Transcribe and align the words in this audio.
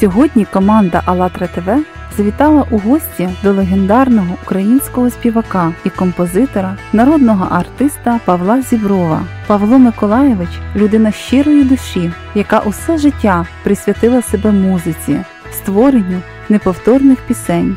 Сьогодні 0.00 0.44
команда 0.44 1.02
АЛЛАТРА 1.04 1.46
ТВ 1.46 1.84
завітала 2.16 2.66
у 2.70 2.78
гості 2.78 3.28
до 3.42 3.52
легендарного 3.52 4.36
українського 4.42 5.10
співака 5.10 5.72
і 5.84 5.90
композитора, 5.90 6.76
народного 6.92 7.44
артиста 7.50 8.20
Павла 8.24 8.62
Зіброва. 8.62 9.22
Павло 9.46 9.78
Миколаєвич 9.78 10.48
людина 10.76 11.12
щирої 11.12 11.64
душі, 11.64 12.12
яка 12.34 12.60
усе 12.60 12.98
життя 12.98 13.46
присвятила 13.64 14.22
себе 14.22 14.52
музиці, 14.52 15.20
створенню 15.52 16.20
неповторних 16.48 17.18
пісень. 17.18 17.76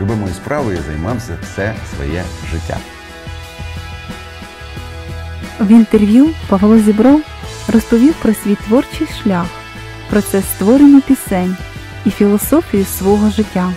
Любимою 0.00 0.34
справою 0.34 0.78
займався 0.86 1.32
все 1.42 1.74
своє 1.96 2.22
життя. 2.52 2.76
В 5.60 5.70
інтерв'ю 5.70 6.28
Павло 6.48 6.78
Зібров 6.78 7.20
розповів 7.72 8.14
про 8.14 8.34
свій 8.34 8.54
творчий 8.54 9.06
шлях, 9.22 9.46
процес 10.10 10.44
створення 10.56 11.00
пісень 11.00 11.56
і 12.04 12.10
філософію 12.10 12.84
свого 12.84 13.30
життя. 13.30 13.72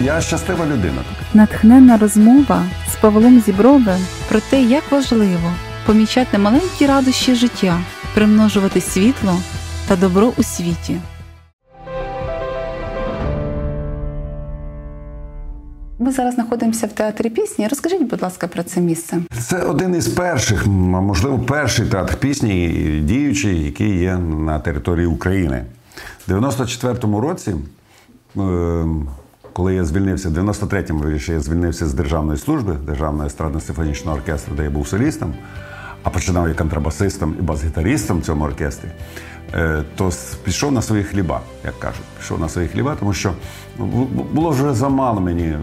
Я 0.00 0.20
щаслива 0.20 0.66
людина. 0.66 1.02
Натхненна 1.34 1.96
розмова 1.96 2.64
з 2.92 2.96
Павлом 2.96 3.40
Зібровим 3.40 4.06
про 4.28 4.40
те, 4.40 4.62
як 4.62 4.92
важливо 4.92 5.52
помічати 5.86 6.38
маленькі 6.38 6.86
радощі 6.86 7.34
життя, 7.34 7.80
примножувати 8.14 8.80
світло 8.80 9.38
та 9.88 9.96
добро 9.96 10.32
у 10.36 10.42
світі. 10.42 10.96
Ми 16.06 16.12
зараз 16.12 16.34
знаходимося 16.34 16.86
в 16.86 16.92
театрі 16.92 17.30
пісні. 17.30 17.68
Розкажіть, 17.68 18.02
будь 18.02 18.22
ласка, 18.22 18.46
про 18.46 18.62
це 18.62 18.80
місце. 18.80 19.18
Це 19.40 19.62
один 19.62 19.94
із 19.94 20.08
перших, 20.08 20.66
а 20.66 20.68
можливо, 21.00 21.38
перший 21.38 21.86
театр 21.86 22.16
пісні 22.16 22.68
діючий, 23.04 23.64
який 23.64 23.98
є 23.98 24.18
на 24.18 24.58
території 24.58 25.06
України. 25.06 25.64
У 26.28 26.32
94-му 26.32 27.20
році, 27.20 27.54
е, 28.36 28.86
коли 29.52 29.74
я 29.74 29.84
звільнився, 29.84 30.28
в 30.28 30.32
93-му 30.32 31.00
вірніше, 31.00 31.32
я 31.32 31.40
звільнився 31.40 31.86
з 31.86 31.94
державної 31.94 32.38
служби, 32.38 32.76
Державного 32.86 33.28
естрадно-симфонічного 33.28 34.14
оркестру, 34.14 34.54
де 34.56 34.64
я 34.64 34.70
був 34.70 34.88
солістом, 34.88 35.34
а 36.06 36.10
починав 36.10 36.48
як 36.48 36.56
контрабасистом 36.56 37.34
і 37.38 37.42
бас-гітаристом 37.42 38.18
в 38.18 38.22
цьому 38.22 38.44
оркестрі, 38.44 38.88
е, 39.54 39.82
то 39.96 40.10
пішов 40.44 40.72
на 40.72 40.82
свої 40.82 41.04
хліба, 41.04 41.40
як 41.64 41.78
кажуть. 41.78 42.04
Пішов 42.18 42.40
на 42.40 42.48
свої 42.48 42.68
хліба, 42.68 42.96
тому 42.98 43.12
що 43.12 43.32
ну, 43.78 43.86
було 44.32 44.50
вже 44.50 44.74
замало 44.74 45.20
мені 45.20 45.56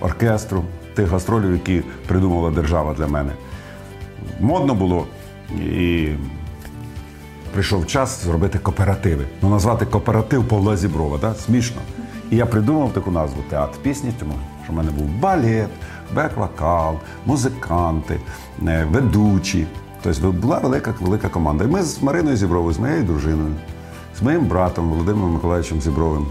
оркестру, 0.00 0.64
тих 0.94 1.08
гастролів, 1.08 1.52
які 1.52 1.82
придумала 2.06 2.50
держава 2.50 2.94
для 2.94 3.06
мене. 3.06 3.32
Модно 4.40 4.74
було 4.74 5.06
і 5.60 6.08
прийшов 7.52 7.86
час 7.86 8.24
зробити 8.24 8.58
кооперативи. 8.58 9.24
Ну, 9.42 9.50
назвати 9.50 9.86
кооператив 9.86 10.48
Павла 10.48 10.76
Зіброва, 10.76 11.18
да? 11.18 11.34
смішно. 11.34 11.80
І 12.30 12.36
я 12.36 12.46
придумав 12.46 12.92
таку 12.92 13.10
назву 13.10 13.42
театр 13.50 13.78
пісні, 13.82 14.12
тому 14.18 14.32
що 14.64 14.72
в 14.72 14.76
мене 14.76 14.90
був 14.90 15.06
балет, 15.06 15.70
бек-вокал, 16.14 16.94
музиканти, 17.26 18.20
е, 18.66 18.86
ведучі. 18.90 19.66
Тобто 20.02 20.32
була 20.32 20.58
велика 20.58 20.94
велика 21.00 21.28
команда. 21.28 21.64
І 21.64 21.66
ми 21.66 21.82
з 21.82 22.02
Мариною 22.02 22.36
Зібровою, 22.36 22.74
з 22.74 22.78
моєю 22.78 23.02
дружиною, 23.02 23.54
з 24.18 24.22
моїм 24.22 24.44
братом 24.44 24.88
Володимиром 24.88 25.32
Миколаївичем 25.32 25.80
Зібровим, 25.80 26.26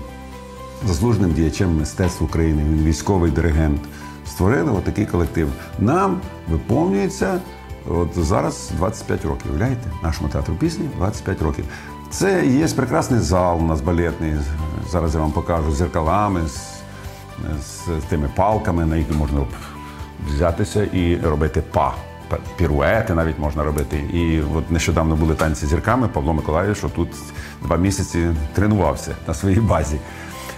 заслуженим 0.88 1.32
діячем 1.34 1.78
мистецтв 1.78 2.24
України, 2.24 2.64
він 2.64 2.84
військовий 2.84 3.32
диригент. 3.32 3.82
Створили 4.28 4.72
отакий 4.72 5.06
колектив. 5.06 5.50
Нам 5.80 6.22
виповнюється 6.48 7.40
От 7.90 8.10
зараз 8.16 8.72
25 8.78 9.26
років. 9.26 9.46
Уявляєте? 9.50 9.92
Нашому 10.04 10.30
театру 10.30 10.56
пісні 10.56 10.90
25 10.98 11.42
років. 11.42 11.66
Це 12.10 12.46
є 12.46 12.68
прекрасний 12.68 13.20
зал 13.20 13.60
у 13.60 13.66
нас 13.66 13.82
балетний. 13.82 14.34
Зараз 14.92 15.16
я 15.16 15.22
вам 15.22 15.32
покажу 15.32 15.72
з 15.72 15.76
зеркалами, 15.76 16.42
з, 16.48 16.75
з, 17.62 18.04
тими 18.10 18.30
палками, 18.36 18.86
на 18.86 18.96
які 18.96 19.14
можна 19.14 19.40
взятися 20.28 20.84
і 20.84 21.18
робити 21.18 21.64
па. 21.72 21.94
Піруети 22.58 23.14
навіть 23.14 23.40
можна 23.40 23.64
робити. 23.64 23.98
І 24.14 24.42
от 24.56 24.72
нещодавно 24.72 25.16
були 25.16 25.36
танці 25.36 25.66
зірками 25.66 26.08
Павло 26.08 26.34
Миколаївич, 26.34 26.80
тут 26.96 27.10
два 27.64 27.78
місяці 27.78 28.30
тренувався 28.54 29.16
на 29.28 29.34
своїй 29.34 29.60
базі. 29.60 30.00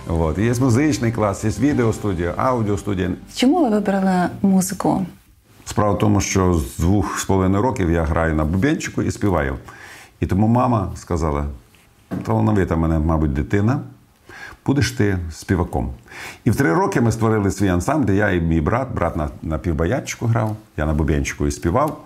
От. 0.07 0.37
Є 0.37 0.53
музичний 0.59 1.11
клас, 1.11 1.43
є 1.43 1.49
відеостудія, 1.49 2.33
аудіостудія. 2.37 3.11
Чому 3.35 3.63
ви 3.63 3.69
вибрали 3.69 4.29
музику? 4.41 5.05
Справа 5.65 5.91
в 5.91 5.99
тому, 5.99 6.21
що 6.21 6.53
з 6.53 6.77
двох 6.77 7.19
з 7.19 7.25
половиною 7.25 7.63
років 7.63 7.91
я 7.91 8.03
граю 8.03 8.35
на 8.35 8.45
бубенчику 8.45 9.01
і 9.01 9.11
співаю. 9.11 9.55
І 10.19 10.25
тому 10.25 10.47
мама 10.47 10.91
сказала: 10.95 11.45
талановита 12.23 12.75
мене, 12.75 12.99
мабуть, 12.99 13.33
дитина, 13.33 13.79
будеш 14.67 14.91
ти 14.91 15.17
співаком. 15.31 15.93
І 16.45 16.51
в 16.51 16.55
три 16.55 16.73
роки 16.73 17.01
ми 17.01 17.11
створили 17.11 17.51
свій 17.51 17.67
ансамбль, 17.67 18.11
я 18.11 18.29
і 18.29 18.41
мій 18.41 18.61
брат, 18.61 18.87
брат 18.95 19.15
на 19.15 19.29
на 19.41 19.57
півбаячку 19.57 20.25
грав, 20.25 20.55
я 20.77 20.85
на 20.85 20.93
бубенчику 20.93 21.47
і 21.47 21.51
співав. 21.51 22.01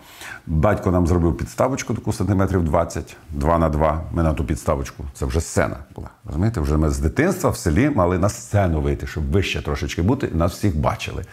Батько 0.47 0.91
нам 0.91 1.07
зробив 1.07 1.37
підставочку 1.37 1.93
таку 1.93 2.13
сантиметрів 2.13 2.63
20, 2.63 3.17
2 3.29 3.57
на 3.57 3.69
2. 3.69 4.03
Ми 4.13 4.23
на 4.23 4.33
ту 4.33 4.45
підставочку. 4.45 5.03
Це 5.13 5.25
вже 5.25 5.41
сцена 5.41 5.77
була. 5.95 6.09
Розумієте, 6.25 6.61
вже 6.61 6.77
ми 6.77 6.89
з 6.89 6.99
дитинства 6.99 7.49
в 7.49 7.57
селі 7.57 7.89
мали 7.89 8.19
на 8.19 8.29
сцену 8.29 8.81
вийти, 8.81 9.07
щоб 9.07 9.31
вище 9.31 9.61
трошечки 9.61 10.01
бути, 10.01 10.29
нас 10.33 10.51
всіх 10.51 10.77
бачили. 10.77 11.23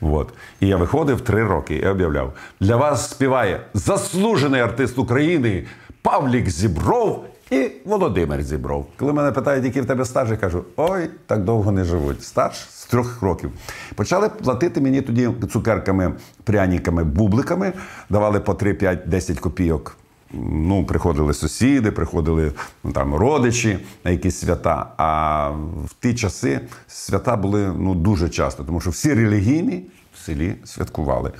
От. 0.00 0.32
І 0.60 0.66
я 0.66 0.76
виходив 0.76 1.20
три 1.20 1.44
роки 1.44 1.74
і 1.74 1.86
об'являв: 1.86 2.32
для 2.60 2.76
вас 2.76 3.10
співає 3.10 3.60
заслужений 3.74 4.60
артист 4.60 4.98
України 4.98 5.64
Павлік 6.02 6.50
Зібров. 6.50 7.24
І 7.50 7.70
Володимир 7.84 8.42
Зібров. 8.42 8.86
Коли 8.96 9.12
мене 9.12 9.32
питають, 9.32 9.64
який 9.64 9.82
в 9.82 9.86
тебе 9.86 10.04
стаж, 10.04 10.30
я 10.30 10.36
кажу: 10.36 10.64
ой, 10.76 11.10
так 11.26 11.44
довго 11.44 11.72
не 11.72 11.84
живуть. 11.84 12.22
Стаж 12.22 12.52
з 12.70 12.86
трьох 12.86 13.22
років. 13.22 13.50
Почали 13.94 14.28
платити 14.28 14.80
мені 14.80 15.02
тоді 15.02 15.30
цукерками, 15.52 16.12
пряниками, 16.44 17.04
бубликами, 17.04 17.72
давали 18.10 18.40
по 18.40 18.54
3, 18.54 18.74
5, 18.74 19.02
10 19.06 19.40
копійок. 19.40 19.96
Ну, 20.32 20.86
приходили 20.86 21.34
сусіди, 21.34 21.90
приходили 21.90 22.52
ну, 22.84 22.92
там 22.92 23.14
родичі 23.14 23.78
на 24.04 24.10
якісь 24.10 24.38
свята. 24.38 24.86
А 24.96 25.48
в 25.84 25.94
ті 26.00 26.14
часи 26.14 26.60
свята 26.88 27.36
були 27.36 27.72
ну 27.78 27.94
дуже 27.94 28.28
часто, 28.28 28.64
тому 28.64 28.80
що 28.80 28.90
всі 28.90 29.14
релігійні 29.14 29.86
в 30.14 30.18
селі 30.18 30.54
святкували. 30.64 31.32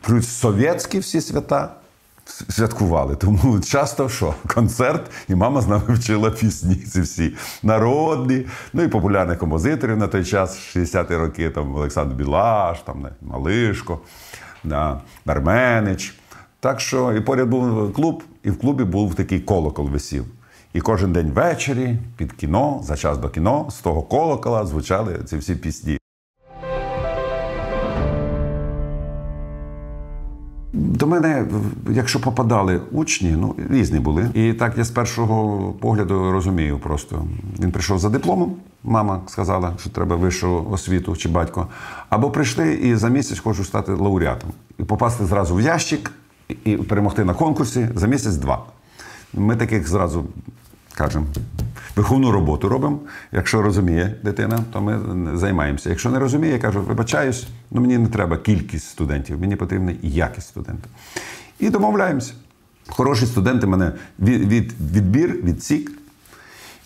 Плюс 0.00 0.28
совєтські 0.28 0.98
всі 0.98 1.20
свята 1.20 1.74
святкували. 2.26 3.16
Тому 3.16 3.60
часто 3.60 4.08
що? 4.08 4.34
Концерт, 4.54 5.10
і 5.28 5.34
мама 5.34 5.60
з 5.60 5.68
нами 5.68 5.84
вчила 5.88 6.30
пісні. 6.30 6.74
Ці 6.74 7.00
всі 7.00 7.34
народні, 7.62 8.46
ну 8.72 8.82
і 8.82 8.88
популярних 8.88 9.38
композиторів 9.38 9.96
на 9.96 10.06
той 10.06 10.24
час, 10.24 10.76
60-ті 10.76 11.16
роки, 11.16 11.50
там 11.50 11.74
Олександр 11.74 12.14
Білаш, 12.14 12.78
там 12.80 13.06
Малишко, 13.22 14.00
да, 14.64 15.00
Арменич. 15.26 16.14
Так 16.60 16.80
що 16.80 17.12
і 17.12 17.20
поряд 17.20 17.48
був 17.48 17.92
клуб, 17.92 18.22
і 18.42 18.50
в 18.50 18.58
клубі 18.58 18.84
був 18.84 19.14
такий 19.14 19.40
колокол 19.40 19.88
висів. 19.88 20.24
І 20.72 20.80
кожен 20.80 21.12
день 21.12 21.30
ввечері 21.30 21.98
під 22.16 22.32
кіно, 22.32 22.80
за 22.84 22.96
час 22.96 23.18
до 23.18 23.28
кіно, 23.28 23.66
з 23.70 23.74
того 23.74 24.02
колокола 24.02 24.66
звучали 24.66 25.18
ці 25.24 25.36
всі 25.36 25.54
пісні. 25.54 25.98
До 30.94 31.06
мене, 31.06 31.46
якщо 31.90 32.20
попадали 32.20 32.80
учні, 32.92 33.30
ну 33.38 33.54
різні 33.70 33.98
були. 33.98 34.30
І 34.34 34.52
так 34.52 34.78
я 34.78 34.84
з 34.84 34.90
першого 34.90 35.72
погляду 35.72 36.32
розумію. 36.32 36.78
Просто 36.78 37.24
він 37.60 37.72
прийшов 37.72 37.98
за 37.98 38.08
дипломом. 38.08 38.56
Мама 38.84 39.20
сказала, 39.26 39.72
що 39.80 39.90
треба 39.90 40.16
вищу 40.16 40.66
освіту 40.70 41.16
чи 41.16 41.28
батько. 41.28 41.66
Або 42.08 42.30
прийшли 42.30 42.74
і 42.74 42.94
за 42.94 43.08
місяць 43.08 43.38
хочу 43.38 43.64
стати 43.64 43.92
лауреатом 43.92 44.50
і 44.78 44.84
попасти 44.84 45.26
зразу 45.26 45.54
в 45.54 45.60
ящик 45.60 46.10
і 46.64 46.76
перемогти 46.76 47.24
на 47.24 47.34
конкурсі 47.34 47.88
за 47.94 48.06
місяць-два. 48.06 48.62
Ми 49.34 49.56
таких 49.56 49.88
зразу 49.88 50.24
кажемо. 50.94 51.26
Виховну 51.96 52.30
роботу 52.30 52.68
робимо. 52.68 52.98
Якщо 53.32 53.62
розуміє 53.62 54.14
дитина, 54.22 54.64
то 54.72 54.80
ми 54.80 55.00
займаємося. 55.38 55.90
Якщо 55.90 56.10
не 56.10 56.18
розуміє, 56.18 56.52
я 56.52 56.58
кажу, 56.58 56.82
вибачаюсь, 56.82 57.46
ну 57.70 57.80
мені 57.80 57.98
не 57.98 58.08
треба 58.08 58.36
кількість 58.36 58.88
студентів, 58.88 59.40
мені 59.40 59.56
потрібна 59.56 59.94
якість 60.02 60.48
студентів. 60.48 60.90
І 61.58 61.70
домовляємося. 61.70 62.32
Хороші 62.88 63.26
студенти 63.26 63.66
мене 63.66 63.92
від, 64.18 64.52
від, 64.52 64.72
відбір, 64.92 65.40
відсік. 65.44 65.90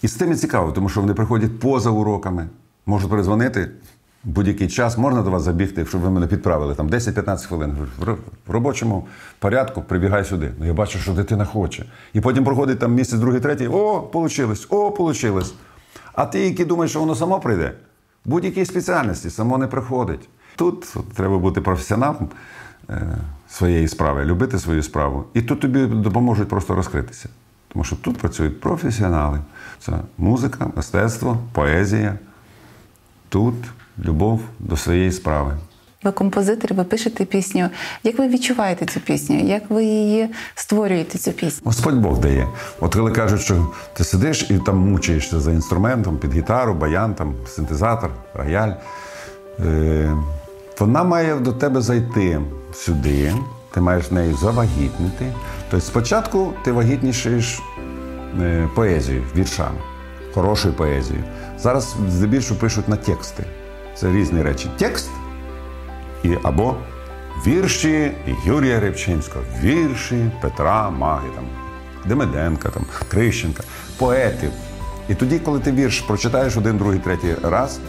І 0.02 0.08
з 0.08 0.14
тим 0.14 0.32
і 0.32 0.36
цікаво, 0.36 0.72
тому 0.72 0.88
що 0.88 1.00
вони 1.00 1.14
приходять 1.14 1.60
поза 1.60 1.90
уроками, 1.90 2.46
можуть 2.86 3.10
перезвонити 3.10 3.70
будь-який 4.24 4.68
час 4.68 4.98
можна 4.98 5.22
до 5.22 5.30
вас 5.30 5.42
забігти, 5.42 5.86
щоб 5.86 6.00
ви 6.00 6.10
мене 6.10 6.26
підправили 6.26 6.74
там 6.74 6.88
10-15 6.88 7.46
хвилин. 7.46 7.76
В 8.46 8.50
робочому 8.52 9.06
порядку 9.38 9.82
прибігай 9.82 10.24
сюди. 10.24 10.50
Ну 10.58 10.66
я 10.66 10.74
бачу, 10.74 10.98
що 10.98 11.12
дитина 11.12 11.44
хоче. 11.44 11.84
І 12.12 12.20
потім 12.20 12.44
проходить 12.44 12.78
там 12.78 12.94
місяць, 12.94 13.20
другий, 13.20 13.40
третій. 13.40 13.68
О, 13.68 14.00
получилось, 14.00 14.66
о, 14.70 14.90
получилось. 14.90 15.54
А 16.12 16.26
ти, 16.26 16.40
який 16.40 16.64
думаєш, 16.64 16.90
що 16.90 17.00
воно 17.00 17.14
само 17.14 17.40
прийде, 17.40 17.72
будь-якій 18.24 18.64
спеціальності 18.64 19.30
само 19.30 19.58
не 19.58 19.66
приходить. 19.66 20.28
Тут 20.56 20.94
треба 21.14 21.38
бути 21.38 21.60
професіоналом 21.60 22.28
е, 22.90 23.18
своєї 23.48 23.88
справи, 23.88 24.24
любити 24.24 24.58
свою 24.58 24.82
справу. 24.82 25.24
І 25.34 25.42
тут 25.42 25.60
тобі 25.60 25.86
допоможуть 25.86 26.48
просто 26.48 26.74
розкритися. 26.74 27.28
Тому 27.68 27.84
що 27.84 27.96
тут 27.96 28.18
працюють 28.18 28.60
професіонали. 28.60 29.40
Це 29.80 29.92
музика, 30.18 30.70
мистецтво, 30.76 31.38
поезія. 31.52 32.18
Тут 33.28 33.54
любов 34.04 34.40
до 34.58 34.76
своєї 34.76 35.12
справи. 35.12 35.56
Ви 36.04 36.12
композитор, 36.12 36.74
ви 36.74 36.84
пишете 36.84 37.24
пісню. 37.24 37.68
Як 38.02 38.18
ви 38.18 38.28
відчуваєте 38.28 38.86
цю 38.86 39.00
пісню? 39.00 39.40
Як 39.40 39.70
ви 39.70 39.84
її 39.84 40.28
створюєте, 40.54 41.18
цю 41.18 41.32
пісню? 41.32 41.62
Господь 41.64 41.94
Бог 41.94 42.18
дає. 42.18 42.48
От 42.80 42.94
коли 42.94 43.12
кажуть, 43.12 43.40
що 43.40 43.66
ти 43.92 44.04
сидиш 44.04 44.46
і 44.50 44.58
там 44.58 44.76
мучаєшся 44.76 45.40
за 45.40 45.52
інструментом 45.52 46.18
під 46.18 46.34
гітару, 46.34 46.74
баян, 46.74 47.14
там, 47.14 47.34
синтезатор, 47.46 48.10
рояль, 48.34 48.72
е, 49.60 50.16
вона 50.78 51.04
має 51.04 51.34
до 51.34 51.52
тебе 51.52 51.80
зайти 51.80 52.40
сюди, 52.74 53.34
ти 53.70 53.80
маєш 53.80 54.10
нею 54.10 54.36
завагітнити. 54.36 55.32
Тобто 55.70 55.86
спочатку 55.86 56.52
ти 56.64 56.72
вагітнішаєш 56.72 57.60
е, 58.40 58.68
поезію, 58.74 59.22
віршами, 59.36 59.78
хорошою 60.34 60.74
поезією. 60.74 61.24
Зараз 61.58 61.96
здебільшого 62.08 62.60
пишуть 62.60 62.88
на 62.88 62.96
тексти. 62.96 63.44
Це 64.00 64.12
різні 64.12 64.42
речі. 64.42 64.70
Текст 64.78 65.10
і 66.22 66.34
або 66.42 66.76
вірші 67.46 68.12
Юрія 68.44 68.80
Рибчинського, 68.80 69.44
вірші 69.62 70.30
Петра 70.40 70.90
Маги, 70.90 71.28
там, 71.34 71.44
Демиденка, 72.06 72.68
там, 72.68 72.84
Крищенка, 73.10 73.62
поетів. 73.98 74.50
І 75.08 75.14
тоді, 75.14 75.38
коли 75.38 75.60
ти 75.60 75.72
вірш 75.72 76.00
прочитаєш 76.00 76.56
один, 76.56 76.78
другий, 76.78 76.98
третій 76.98 77.34
раз, 77.42 77.80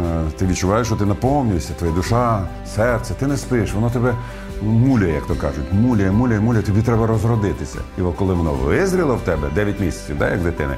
е, 0.00 0.22
ти 0.38 0.46
відчуваєш, 0.46 0.86
що 0.86 0.96
ти 0.96 1.06
наповнюєшся, 1.06 1.72
твоя 1.74 1.92
душа, 1.92 2.48
серце, 2.74 3.14
ти 3.14 3.26
не 3.26 3.36
спиш, 3.36 3.72
воно 3.72 3.90
тебе 3.90 4.14
муляє, 4.62 5.12
як 5.14 5.26
то 5.26 5.34
кажуть, 5.34 5.72
муляє, 5.72 6.10
муляє, 6.10 6.40
муляє, 6.40 6.64
тобі 6.64 6.82
треба 6.82 7.06
розродитися. 7.06 7.78
І 7.98 8.00
коли 8.18 8.34
воно 8.34 8.52
визріло 8.52 9.16
в 9.16 9.20
тебе 9.20 9.50
9 9.54 9.80
місяців, 9.80 10.18
да, 10.18 10.30
як 10.30 10.42
дитини, 10.42 10.76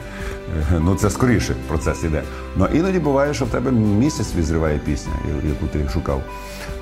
е, 0.73 0.81
ну 0.81 0.95
це 0.95 1.11
скоріше 1.11 1.55
процес 1.69 2.05
іде. 2.05 2.23
Ну 2.57 2.69
іноді 2.75 2.99
буває, 2.99 3.35
що 3.35 3.45
в 3.45 3.49
тебе 3.49 3.71
місяць 3.73 4.35
визріває 4.37 4.79
пісня, 4.79 5.13
яку 5.49 5.67
ти 5.67 5.89
шукав. 5.93 6.23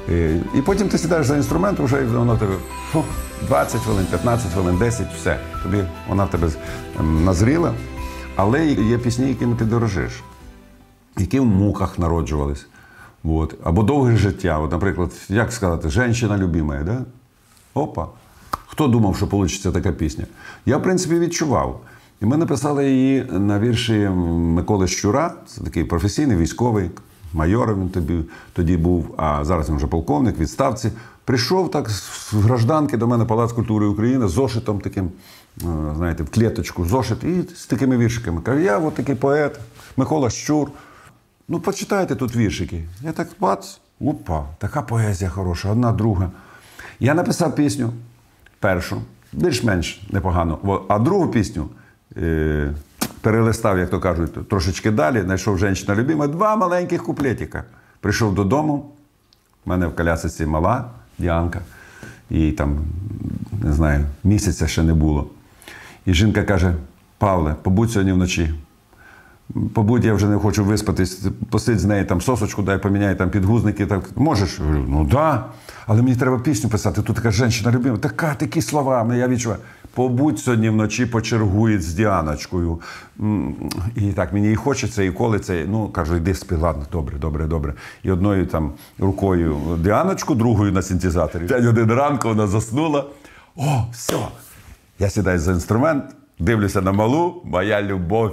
Е, 0.09 0.41
І 0.55 0.63
потім 0.63 0.89
ти 0.89 0.99
сідаєш 0.99 1.27
за 1.27 1.37
інструмент, 1.37 1.81
вже 1.81 2.03
і 2.03 2.05
воно 2.05 2.37
тебе 2.37 2.55
фу, 2.93 3.05
20 3.49 3.81
хвилин, 3.81 4.07
15 4.11 4.53
хвилин, 4.53 4.79
10, 4.79 5.07
все. 5.17 5.39
Тобі 5.63 5.85
вона 6.09 6.25
в 6.25 6.31
тебе 6.31 6.49
ем, 7.01 7.25
назріла. 7.25 7.75
Але 8.37 8.67
є 8.67 8.99
пісні, 8.99 9.29
якими 9.29 9.57
ти 9.57 9.65
дорожиш, 9.65 10.13
які 11.19 11.41
в 11.41 11.45
муках 11.45 11.99
народжувались. 11.99 12.67
От. 13.29 13.55
Або 13.65 13.83
довге 13.83 14.17
життя. 14.17 14.59
От, 14.59 14.73
наприклад, 14.73 15.11
як 15.29 15.53
сказати, 15.53 15.89
«Женщина 15.89 16.39
любимая, 16.39 16.83
да? 16.83 17.05
Опа. 17.75 18.09
Хто 18.51 18.89
думав, 18.89 19.17
що 19.17 19.27
вийде 19.27 19.71
така 19.73 19.93
пісня? 19.93 20.27
Я, 20.67 20.77
в 20.77 20.83
принципі, 20.83 21.19
відчував. 21.19 21.81
І 22.23 22.27
ми 22.27 22.37
написали 22.37 22.91
її 22.91 23.27
на 23.31 23.61
вірші 23.61 24.09
Миколи 24.29 24.89
Щура, 24.89 25.35
це 25.47 25.61
такий 25.61 25.85
професійний 25.85 26.37
військовий, 26.37 26.91
майором 27.33 27.81
він 27.81 27.89
тобі 27.89 28.15
тоді 28.53 28.77
був, 28.77 29.15
а 29.17 29.45
зараз 29.45 29.69
він 29.69 29.77
вже 29.77 29.87
полковник, 29.87 30.39
відставці. 30.39 30.91
Прийшов 31.25 31.71
так 31.71 31.91
з 31.91 32.33
гражданки 32.33 32.97
до 32.97 33.07
мене 33.07 33.25
Палац 33.25 33.53
культури 33.53 33.87
України 33.87 34.29
з 34.29 34.31
зошитом 34.31 34.81
таким, 34.81 35.05
е, 35.05 35.11
знаєте, 35.97 36.23
в 36.23 36.31
клеточку, 36.31 36.85
зошит, 36.85 37.25
і 37.25 37.55
з 37.55 37.67
такими 37.67 37.97
віршиками. 37.97 38.41
Каже, 38.41 38.63
я 38.63 38.79
от 38.79 38.95
такий 38.95 39.15
поет, 39.15 39.61
Микола 39.97 40.31
Щур. 40.31 40.69
Ну, 41.49 41.61
почитайте 41.61 42.17
тут 42.17 42.37
віршики. 42.37 42.85
Я 43.03 43.13
так 43.13 43.29
бац, 43.41 43.79
опа, 44.01 44.45
така 44.59 44.83
поезія 44.83 45.31
хороша, 45.31 45.71
одна 45.71 45.93
друга. 45.93 46.31
Я 47.01 47.15
написав 47.15 47.55
пісню 47.55 47.93
першу, 48.61 49.03
більш-менш 49.33 50.03
непогано, 50.11 50.85
а 50.89 50.99
другу 50.99 51.29
пісню 51.29 51.69
е- 52.17 52.75
перелистав, 53.21 53.79
як 53.79 53.91
то 53.91 54.01
кажуть, 54.01 54.49
трошечки 54.49 54.91
далі, 54.91 55.23
знайшов 55.23 55.59
жінка 55.59 55.95
любима, 55.95 56.27
два 56.27 56.57
маленьких 56.57 57.03
куплетика. 57.05 57.65
Прийшов 58.01 58.35
додому, 58.35 58.91
в 59.65 59.69
мене 59.69 59.87
в 59.87 59.97
колясиці 59.97 60.47
мала 60.47 60.91
Діанка, 61.19 61.61
їй 62.31 62.53
там, 62.53 62.79
не 63.63 63.73
знаю, 63.73 64.05
місяця 64.25 64.67
ще 64.67 64.83
не 64.83 64.95
було. 64.95 65.27
І 66.07 66.15
жінка 66.15 66.43
каже: 66.43 66.75
Павле, 67.19 67.55
побудь 67.63 67.91
сьогодні 67.91 68.13
вночі. 68.13 68.55
Побудь, 69.75 70.05
я 70.05 70.15
вже 70.15 70.27
не 70.27 70.39
хочу 70.39 70.65
виспатись, 70.65 71.23
посидь 71.51 71.79
з 71.79 71.85
нею 71.85 72.07
там 72.07 72.21
сосочку, 72.21 72.63
дай 72.63 72.79
поміняй 72.79 73.15
там 73.15 73.31
підгузники. 73.31 73.87
Так. 73.87 74.17
Можеш? 74.17 74.59
Я 74.59 74.65
говорю, 74.65 74.85
ну 74.89 75.05
да. 75.05 75.45
Але 75.87 76.03
мені 76.03 76.17
треба 76.17 76.39
пісню 76.39 76.71
писати. 76.71 77.03
Тут 77.03 77.17
така 77.17 77.31
жінка 77.31 77.71
любима, 77.71 77.97
така, 77.97 78.35
такі 78.35 78.63
слова. 78.63 79.15
Я 79.15 79.29
відчуваю. 79.29 79.61
Побудь 79.95 80.39
сьогодні 80.39 80.71
вночі 80.71 81.07
почергує 81.07 81.81
з 81.81 81.95
Діаночкою. 81.95 82.81
І 83.97 84.13
так 84.17 84.33
мені 84.33 84.53
і 84.53 84.57
хочеться, 84.57 85.03
і 85.03 85.11
колиться. 85.11 85.65
Ну, 85.69 85.89
кажу, 85.89 86.17
йди 86.17 86.35
спи, 86.35 86.57
ладно, 86.57 86.87
добре, 86.93 87.19
добре, 87.19 87.47
добре. 87.47 87.75
І 88.03 88.11
одною 88.11 88.47
там 88.47 88.73
рукою 88.99 89.57
Діаночку, 89.79 90.35
другою 90.35 90.73
на 90.73 90.83
синтезаторі. 90.83 91.47
П'ять 91.47 91.65
годин 91.65 91.93
ранку 91.93 92.29
вона 92.29 92.47
заснула. 92.47 93.05
О, 93.57 93.85
все. 93.93 94.17
Я 94.99 95.11
сідаю 95.11 95.39
за 95.39 95.53
інструмент, 95.53 96.05
дивлюся 96.39 96.81
на 96.81 96.93
малу, 96.93 97.43
моя 97.45 97.83
любов, 97.83 98.33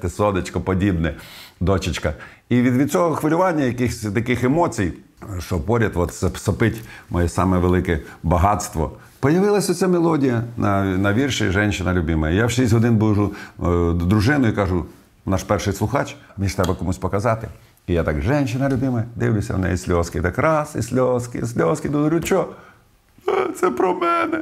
те 0.00 0.08
сонечко 0.10 0.60
подібне, 0.60 1.14
дочечка. 1.60 2.14
І 2.48 2.62
від, 2.62 2.76
від 2.76 2.92
цього 2.92 3.14
хвилювання, 3.14 3.64
якихось 3.64 4.00
таких 4.00 4.44
емоцій, 4.44 4.92
що 5.38 5.60
поряд 5.60 5.92
от 5.94 6.14
сопить 6.36 6.82
моє 7.10 7.28
саме 7.28 7.58
велике 7.58 7.98
багатство. 8.22 8.92
Появилася 9.20 9.74
ця 9.74 9.88
мелодія 9.88 10.42
на, 10.56 10.84
на 10.84 11.12
вірші 11.12 11.50
Женщина 11.50 11.94
любима. 11.94 12.30
Я 12.30 12.46
в 12.46 12.50
6 12.50 12.72
годин 12.72 12.96
буду 12.96 13.32
е, 13.62 13.92
дружиною 13.92 14.52
і 14.52 14.56
кажу, 14.56 14.84
наш 15.26 15.42
перший 15.42 15.72
слухач, 15.72 16.16
мені 16.36 16.48
ж 16.48 16.56
треба 16.56 16.74
комусь 16.74 16.98
показати. 16.98 17.48
І 17.86 17.92
я 17.92 18.02
так, 18.02 18.22
женщина 18.22 18.68
любима, 18.68 19.04
дивлюся 19.16 19.54
в 19.54 19.58
неї 19.58 19.76
сльозки. 19.76 20.20
Так 20.20 20.38
раз, 20.38 20.76
і 20.78 20.82
сльозки, 20.82 21.38
і 21.38 21.46
сльозки. 21.46 21.88
Говорю, 21.88 22.22
що? 22.22 22.48
«Е, 23.28 23.46
Це 23.56 23.70
про 23.70 23.94
мене. 23.94 24.40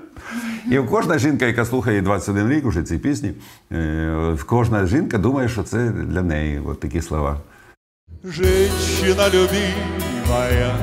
І 0.71 0.79
кожна 0.79 1.19
жінка, 1.19 1.47
яка 1.47 1.65
слухає 1.65 2.03
21 2.03 2.49
рік 2.49 2.67
уже 2.67 2.83
ці 2.83 2.99
пісні, 2.99 3.33
е, 3.73 4.37
кожна 4.47 4.87
жінка 4.87 5.19
думає, 5.19 5.49
що 5.49 5.63
це 5.63 5.89
для 5.91 6.23
неї 6.23 6.63
от 6.67 6.81
такі 6.81 7.03
слова. 7.03 7.37
Женщина 8.25 9.29
любимая, 9.29 10.75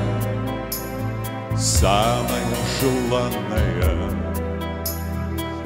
самая 1.56 2.56
желанная, 2.80 4.10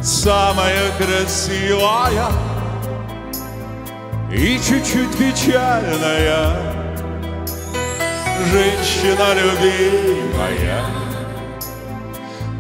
самая 0.03 0.91
красивая 0.99 2.29
и 4.33 4.59
чуть-чуть 4.59 5.17
печальная. 5.19 6.57
Женщина 8.53 9.27
любимая, 9.35 10.85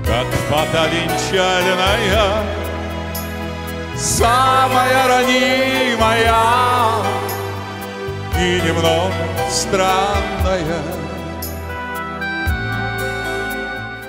как 0.07 0.27
фата 0.49 0.89
венчальная, 0.89 2.45
самая 3.97 5.09
ранимая 5.09 6.35
и 8.39 8.61
немного 8.67 9.13
странная. 9.51 10.83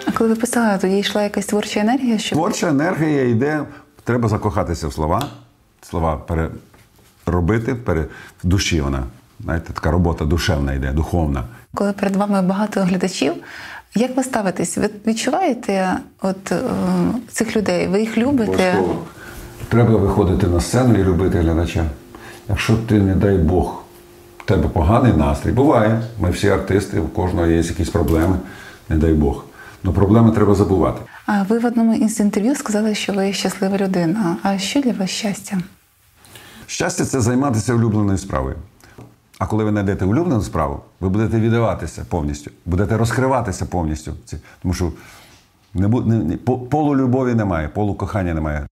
А 0.07 0.11
коли 0.11 0.29
ви 0.29 0.35
писали, 0.35 0.77
тоді 0.77 0.97
йшла 0.97 1.23
якась 1.23 1.45
творча 1.45 1.79
енергія, 1.79 2.17
щоб 2.19 2.37
Творча 2.37 2.67
енергія 2.69 3.23
йде, 3.23 3.63
треба 4.03 4.29
закохатися 4.29 4.87
в 4.87 4.93
слова, 4.93 5.25
слова 5.81 6.17
переробити, 7.25 7.75
пере... 7.75 8.05
в 8.43 8.47
душі 8.47 8.81
вона. 8.81 9.03
Знаєте, 9.43 9.73
така 9.73 9.91
робота 9.91 10.25
душевна 10.25 10.73
йде, 10.73 10.91
духовна. 10.91 11.43
коли 11.73 11.93
перед 11.93 12.15
вами 12.15 12.41
багато 12.41 12.81
глядачів, 12.81 13.33
як 13.95 14.17
ви 14.17 14.23
ставитесь? 14.23 14.77
Ви 14.77 14.89
відчуваєте 15.07 15.97
от 16.21 16.51
е, 16.51 16.59
цих 17.31 17.55
людей? 17.55 17.87
Ви 17.87 17.99
їх 17.99 18.17
любите? 18.17 18.51
Обов'язково. 18.51 18.95
Треба 19.69 19.95
виходити 19.97 20.47
на 20.47 20.61
сцену 20.61 20.99
і 20.99 21.03
любити 21.03 21.39
глядача. 21.39 21.85
Якщо 22.49 22.77
ти, 22.77 22.93
не 22.93 23.15
дай 23.15 23.37
Бог, 23.37 23.83
в 24.37 24.45
тебе 24.45 24.67
поганий 24.67 25.13
настрій, 25.13 25.51
буває. 25.51 26.01
Ми 26.19 26.29
всі 26.29 26.49
артисти, 26.49 26.99
у 26.99 27.07
кожного 27.07 27.47
є 27.47 27.57
якісь 27.57 27.89
проблеми, 27.89 28.37
не 28.89 28.95
дай 28.97 29.13
Бог. 29.13 29.43
Але 29.83 29.93
проблеми 29.93 30.31
треба 30.31 30.55
забувати. 30.55 31.01
А 31.25 31.43
ви 31.43 31.59
в 31.59 31.65
одному 31.65 31.93
із 31.93 32.19
інтерв'ю 32.19 32.55
сказали, 32.55 32.95
що 32.95 33.13
ви 33.13 33.33
щаслива 33.33 33.77
людина. 33.77 34.37
А 34.43 34.57
що 34.57 34.81
для 34.81 34.91
вас 34.91 35.09
щастя? 35.09 35.57
Щастя 36.67 37.05
це 37.05 37.21
займатися 37.21 37.73
улюбленою 37.73 38.17
справою. 38.17 38.55
А 39.41 39.45
коли 39.47 39.63
ви 39.63 39.69
знайдете 39.71 40.05
улюблену 40.05 40.41
справу, 40.41 40.79
ви 40.99 41.09
будете 41.09 41.39
віддаватися 41.39 42.05
повністю, 42.09 42.51
будете 42.65 42.97
розкриватися 42.97 43.65
повністю. 43.65 44.13
Тому 44.61 44.73
що 44.73 44.91
не, 45.73 45.87
не, 45.87 46.15
не, 46.15 46.37
по- 46.37 46.59
полулюбові 46.59 47.33
немає, 47.33 47.67
полукохання 47.67 48.33
немає. 48.33 48.67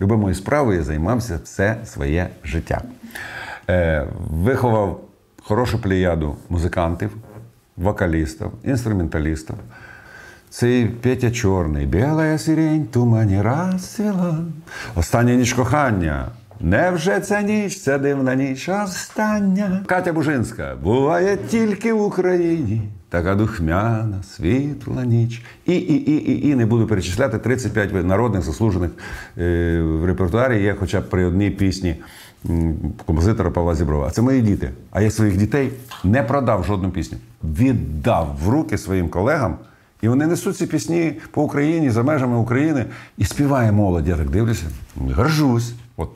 Любимою 0.00 0.34
справою 0.34 0.84
займався 0.84 1.40
все 1.44 1.76
своє 1.84 2.28
життя. 2.44 2.82
Е, 3.70 4.06
виховав 4.30 5.00
хорошу 5.42 5.82
плеяду 5.82 6.36
музикантів, 6.48 7.16
вокалістів, 7.76 8.50
інструменталістів. 8.64 9.56
Цей 10.52 10.86
Петя 10.86 11.30
Чорний, 11.30 11.86
біла 11.86 12.38
сирень, 12.38 12.84
тумані 12.84 13.42
розцвіла. 13.42 14.38
Остання 14.94 15.34
ніч 15.34 15.52
кохання. 15.52 16.28
Невже 16.60 17.20
ця 17.20 17.42
ніч, 17.42 17.80
ця 17.80 17.98
дивна 17.98 18.34
ніч 18.34 18.68
остання? 18.68 19.82
Катя 19.86 20.12
Бужинська 20.12 20.76
буває 20.82 21.36
тільки 21.36 21.92
в 21.92 22.02
Україні. 22.02 22.82
Така 23.08 23.34
духмяна, 23.34 24.22
світла 24.22 25.04
ніч. 25.04 25.42
І, 25.66 25.74
і, 25.74 26.10
і, 26.10 26.14
і, 26.14 26.48
і 26.48 26.54
не 26.54 26.66
буду 26.66 26.86
перечисляти 26.86 27.38
35 27.38 28.06
народних 28.06 28.42
заслужених 28.42 28.90
е, 29.38 29.80
в 29.82 30.04
репертуарі 30.04 30.62
є 30.62 30.74
хоча 30.74 31.00
б 31.00 31.08
при 31.08 31.24
одній 31.24 31.50
пісні 31.50 31.96
композитора 33.06 33.50
Павла 33.50 33.74
Зіброва. 33.74 34.10
Це 34.10 34.22
мої 34.22 34.42
діти. 34.42 34.70
А 34.90 35.02
я 35.02 35.10
своїх 35.10 35.36
дітей 35.36 35.72
не 36.04 36.22
продав 36.22 36.64
жодну 36.64 36.90
пісню. 36.90 37.18
Віддав 37.42 38.36
в 38.44 38.48
руки 38.48 38.78
своїм 38.78 39.08
колегам. 39.08 39.56
І 40.02 40.08
вони 40.08 40.26
несуть 40.26 40.56
ці 40.56 40.66
пісні 40.66 41.14
по 41.30 41.42
Україні, 41.42 41.90
за 41.90 42.02
межами 42.02 42.36
України, 42.36 42.86
і 43.18 43.24
співає 43.24 43.72
молодь. 43.72 44.08
Я 44.08 44.16
так 44.16 44.30
дивлюся, 44.30 44.64
горжусь. 44.96 45.72
От 45.96 46.10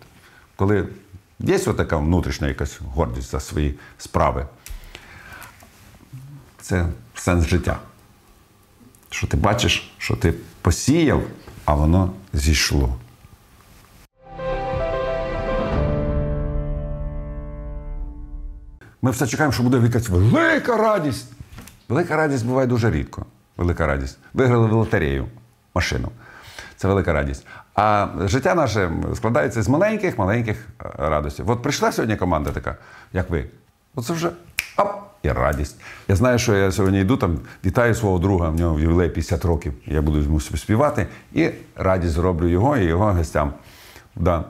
коли 0.57 0.88
є 1.38 1.59
така 1.59 1.97
внутрішня 1.97 2.49
якась 2.49 2.81
гордість 2.95 3.31
за 3.31 3.40
свої 3.40 3.78
справи, 3.99 4.47
це 6.61 6.87
сенс 7.14 7.47
життя. 7.47 7.78
Що 9.11 9.26
ти 9.26 9.37
бачиш, 9.37 9.95
що 9.99 10.16
ти 10.16 10.35
посіяв, 10.61 11.23
а 11.64 11.75
воно 11.75 12.12
зійшло. 12.33 12.97
Ми 19.02 19.11
все 19.11 19.26
чекаємо, 19.26 19.52
що 19.52 19.62
буде 19.62 19.78
якась 19.78 20.09
велика 20.09 20.76
радість. 20.76 21.26
Велика 21.88 22.16
радість 22.16 22.47
буває 22.47 22.66
дуже 22.66 22.90
рідко. 22.90 23.26
Велика 23.57 23.87
радість. 23.87 24.19
Виграли 24.35 24.67
в 24.67 24.73
лотерею 24.73 25.27
машину. 25.75 26.09
Це 26.77 26.89
велика 26.89 27.13
радість. 27.13 27.47
А 27.75 28.09
життя 28.25 28.55
наше 28.55 28.91
складається 29.15 29.63
з 29.63 29.69
маленьких-маленьких 29.69 30.67
радостей. 30.99 31.47
От 31.49 31.63
прийшла 31.63 31.93
сьогодні 31.93 32.17
команда 32.17 32.51
така, 32.51 32.77
як 33.13 33.31
ви. 33.31 33.47
Оце 33.95 34.13
вже 34.13 34.31
оп, 34.77 34.89
і 35.23 35.33
радість. 35.33 35.77
Я 36.09 36.17
знаю, 36.17 36.39
що 36.39 36.55
я 36.55 36.73
сьогодні 36.73 37.01
йду 37.01 37.17
там, 37.17 37.39
вітаю 37.65 37.95
свого 37.95 38.19
друга, 38.19 38.49
в 38.49 38.55
нього 38.55 38.81
ювілей 38.81 39.09
50 39.09 39.45
років. 39.45 39.73
Я 39.87 40.03
буду 40.03 40.19
йому 40.19 40.41
співати 40.41 41.07
і 41.33 41.51
радість 41.77 42.13
зроблю 42.13 42.49
його 42.49 42.77
і 42.77 42.85
його 42.85 43.13
гостям. 43.13 43.53
Да. 44.17 44.45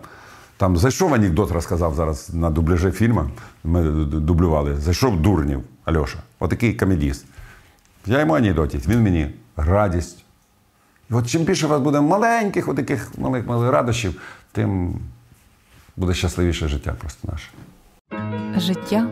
Там 0.56 0.76
зайшов 0.76 1.14
анекдот, 1.14 1.50
розказав 1.50 1.94
зараз 1.94 2.34
на 2.34 2.50
дубляжі 2.50 2.90
фільму. 2.90 3.30
Ми 3.64 3.82
дублювали. 4.04 4.76
Зайшов 4.76 5.22
дурнів 5.22 5.62
Альоша. 5.84 6.18
Отакий 6.38 6.74
комедіст. 6.74 7.26
Я 8.06 8.20
йому 8.20 8.34
анекдотів, 8.34 8.88
він 8.88 9.02
мені 9.02 9.30
радість. 9.56 10.24
І 11.10 11.14
от 11.14 11.26
чим 11.28 11.42
більше 11.42 11.66
у 11.66 11.68
вас 11.68 11.80
буде 11.80 12.00
маленьких, 12.00 12.68
отаких 12.68 13.18
малих 13.18 13.46
малих 13.46 13.72
радощів, 13.72 14.20
тим 14.52 14.94
буде 15.96 16.14
щасливіше 16.14 16.68
життя 16.68 16.94
просто 16.98 17.28
наше. 17.32 17.48
Життя 18.56 19.08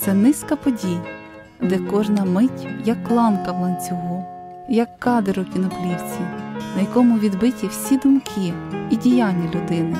це 0.00 0.14
низка 0.14 0.56
подій, 0.56 0.98
де 1.62 1.78
кожна 1.78 2.24
мить 2.24 2.66
як 2.84 3.10
ланка 3.10 3.52
в 3.52 3.60
ланцюгу, 3.60 4.24
як 4.68 4.98
кадр 4.98 5.40
у 5.40 5.52
кіноплівці, 5.52 6.20
на 6.76 6.80
якому 6.80 7.18
відбиті 7.18 7.66
всі 7.66 7.96
думки 7.96 8.52
і 8.90 8.96
діяння 8.96 9.50
людини. 9.54 9.96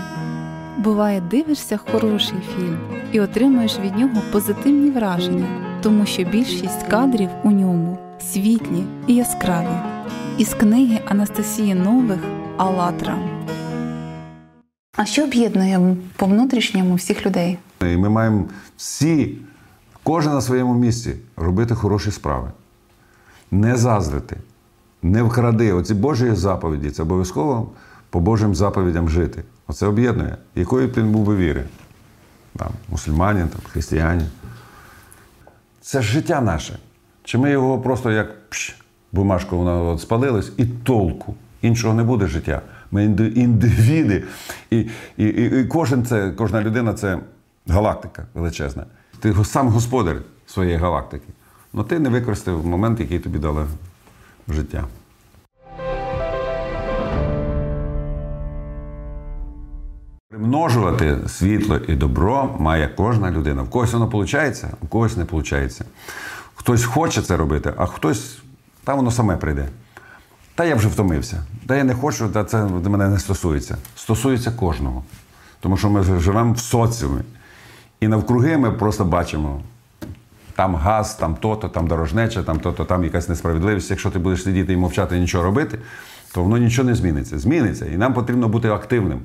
Буває, 0.79 1.21
дивишся 1.21 1.77
хороший 1.93 2.39
фільм 2.57 2.79
і 3.13 3.21
отримуєш 3.21 3.79
від 3.79 3.97
нього 3.97 4.23
позитивні 4.33 4.91
враження, 4.91 5.47
тому 5.83 6.07
що 6.07 6.25
більшість 6.25 6.83
кадрів 6.83 7.29
у 7.43 7.51
ньому 7.51 8.04
світлі 8.21 8.85
і 9.07 9.15
яскраві. 9.15 9.77
Із 10.39 10.55
книги 10.55 11.01
Анастасії 11.09 11.75
Нових 11.75 12.19
Алатра. 12.57 13.19
А 14.97 15.05
що 15.05 15.25
об'єднує 15.25 15.97
по 16.17 16.27
внутрішньому 16.27 16.95
всіх 16.95 17.27
людей? 17.27 17.59
І 17.81 17.85
ми 17.97 18.09
маємо 18.09 18.45
всі, 18.77 19.39
кожен 20.03 20.33
на 20.33 20.41
своєму 20.41 20.75
місці, 20.75 21.15
робити 21.37 21.75
хороші 21.75 22.11
справи. 22.11 22.51
Не 23.51 23.77
заздрити, 23.77 24.37
не 25.03 25.23
вкради. 25.23 25.73
Оці 25.73 25.95
Божі 25.95 26.35
заповіді 26.35 26.91
це 26.91 27.03
обов'язково 27.03 27.71
по 28.11 28.21
Божим 28.21 28.55
заповідям 28.55 29.09
жити. 29.09 29.43
Оце 29.67 29.87
об'єднує. 29.87 30.37
Якої 30.55 30.87
б 30.87 30.93
ти 30.93 31.03
був 31.03 31.27
би 31.27 31.37
віри? 31.37 31.65
Там, 32.57 32.69
Мусульманин, 32.89 33.49
там, 33.49 33.61
християнин. 33.73 34.27
Це 35.81 36.03
ж 36.03 36.13
життя 36.13 36.41
наше. 36.41 36.79
Чи 37.25 37.39
ми 37.39 37.51
його 37.51 37.79
просто 37.79 38.11
як 38.13 38.51
пш, 38.51 38.77
бумажку 39.13 39.57
вона 39.57 39.99
спалилась 39.99 40.53
і 40.57 40.67
толку. 40.67 41.35
Іншого 41.63 41.95
не 41.95 42.03
буде 42.03 42.27
життя. 42.27 42.63
Ми 42.91 43.05
індивіди. 43.05 44.25
І, 44.71 44.87
і, 45.17 45.25
і, 45.27 45.65
кожен 45.65 46.05
це, 46.05 46.31
кожна 46.31 46.63
людина 46.63 46.95
це 46.95 47.19
галактика 47.67 48.27
величезна. 48.35 48.87
Ти 49.21 49.35
сам 49.45 49.69
господар 49.69 50.17
своєї 50.47 50.77
галактики. 50.77 51.29
Ну 51.73 51.85
ти 51.85 51.99
не 51.99 52.09
використав 52.09 52.67
момент, 52.67 53.01
який 53.01 53.19
тобі 53.19 53.39
дали 53.39 53.67
життя. 54.49 54.85
Примножувати 60.31 61.19
світло 61.29 61.77
і 61.89 61.95
добро 61.95 62.57
має 62.59 62.89
кожна 62.89 63.31
людина. 63.31 63.63
В 63.63 63.71
когось 63.71 63.93
воно 63.93 64.07
виходить, 64.07 64.65
у 64.81 64.87
когось 64.87 65.17
не 65.17 65.25
виходить. 65.25 65.81
Хтось 66.65 66.85
хоче 66.85 67.23
це 67.23 67.37
робити, 67.37 67.73
а 67.77 67.87
хтось 67.87 68.39
та 68.85 68.95
воно 68.95 69.11
саме 69.11 69.37
прийде. 69.37 69.69
Та 70.55 70.65
я 70.65 70.75
вже 70.75 70.89
втомився. 70.89 71.43
Та 71.67 71.77
я 71.77 71.85
не 71.85 71.95
хочу, 71.95 72.29
та 72.29 72.45
це 72.45 72.65
мене 72.65 73.09
не 73.09 73.19
стосується. 73.19 73.77
Стосується 73.97 74.51
кожного. 74.51 75.05
Тому 75.61 75.77
що 75.77 75.91
ми 75.91 76.03
живемо 76.03 76.53
в 76.53 76.59
соціумі. 76.59 77.21
І 78.01 78.09
навкруги 78.09 78.57
ми 78.57 78.73
просто 78.73 79.05
бачимо. 79.05 79.63
Там 80.57 80.75
газ, 80.75 81.15
там 81.15 81.35
то-то, 81.35 81.69
там 81.69 81.87
дорожнеча, 81.87 82.43
там 82.43 82.61
то-то, 82.61 82.85
там 82.85 83.05
якась 83.05 83.29
несправедливість. 83.29 83.91
Якщо 83.91 84.11
ти 84.11 84.19
будеш 84.19 84.43
сидіти 84.43 84.73
і 84.73 84.77
мовчати 84.77 85.17
і 85.17 85.21
нічого 85.21 85.45
робити, 85.45 85.79
то 86.35 86.43
воно 86.43 86.59
нічого 86.59 86.89
не 86.89 86.95
зміниться. 86.95 87.39
Зміниться. 87.39 87.87
І 87.87 87.97
нам 87.97 88.15
потрібно 88.15 88.49
бути 88.49 88.69
активним 88.69 89.21